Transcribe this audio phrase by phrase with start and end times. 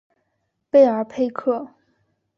[0.71, 1.75] 贝尔佩克。